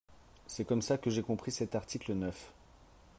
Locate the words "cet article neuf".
1.51-2.51